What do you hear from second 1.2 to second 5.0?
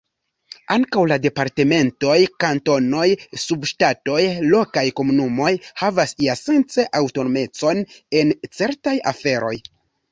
departementoj, kantonoj, subŝtatoj, lokaj